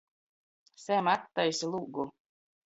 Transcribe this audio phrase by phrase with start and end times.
[0.83, 2.09] Sem, attaisi lūgu!